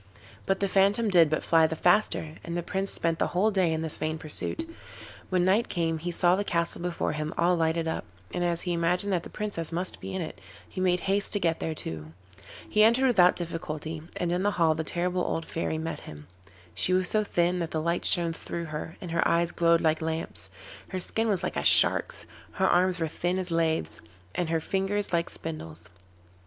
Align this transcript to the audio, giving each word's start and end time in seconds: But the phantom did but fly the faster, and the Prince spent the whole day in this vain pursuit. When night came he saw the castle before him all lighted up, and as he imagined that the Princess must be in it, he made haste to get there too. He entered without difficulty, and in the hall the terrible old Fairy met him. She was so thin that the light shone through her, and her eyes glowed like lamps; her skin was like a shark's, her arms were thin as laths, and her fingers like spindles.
But 0.47 0.59
the 0.61 0.67
phantom 0.67 1.09
did 1.09 1.29
but 1.29 1.43
fly 1.43 1.67
the 1.67 1.75
faster, 1.75 2.33
and 2.43 2.57
the 2.57 2.63
Prince 2.63 2.89
spent 2.89 3.19
the 3.19 3.27
whole 3.37 3.51
day 3.51 3.71
in 3.71 3.83
this 3.83 3.97
vain 3.97 4.17
pursuit. 4.17 4.67
When 5.29 5.45
night 5.45 5.69
came 5.69 5.99
he 5.99 6.09
saw 6.09 6.35
the 6.35 6.43
castle 6.43 6.81
before 6.81 7.11
him 7.11 7.35
all 7.37 7.55
lighted 7.55 7.87
up, 7.87 8.03
and 8.33 8.43
as 8.43 8.63
he 8.63 8.73
imagined 8.73 9.13
that 9.13 9.21
the 9.21 9.29
Princess 9.29 9.71
must 9.71 10.01
be 10.01 10.15
in 10.15 10.19
it, 10.23 10.41
he 10.67 10.81
made 10.81 11.01
haste 11.01 11.33
to 11.33 11.39
get 11.39 11.59
there 11.59 11.75
too. 11.75 12.13
He 12.67 12.81
entered 12.83 13.05
without 13.05 13.35
difficulty, 13.35 14.01
and 14.17 14.31
in 14.31 14.41
the 14.41 14.49
hall 14.57 14.73
the 14.73 14.83
terrible 14.83 15.21
old 15.21 15.45
Fairy 15.45 15.77
met 15.77 15.99
him. 15.99 16.25
She 16.73 16.93
was 16.93 17.07
so 17.07 17.23
thin 17.23 17.59
that 17.59 17.69
the 17.69 17.79
light 17.79 18.03
shone 18.03 18.33
through 18.33 18.65
her, 18.73 18.97
and 19.01 19.11
her 19.11 19.27
eyes 19.27 19.51
glowed 19.51 19.81
like 19.81 20.01
lamps; 20.01 20.49
her 20.87 20.99
skin 20.99 21.27
was 21.27 21.43
like 21.43 21.55
a 21.57 21.63
shark's, 21.63 22.25
her 22.53 22.67
arms 22.67 22.99
were 22.99 23.07
thin 23.07 23.37
as 23.37 23.51
laths, 23.51 24.01
and 24.33 24.49
her 24.49 24.59
fingers 24.59 25.13
like 25.13 25.29
spindles. 25.29 25.91